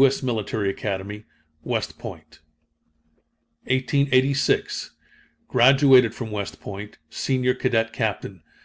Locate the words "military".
0.22-0.70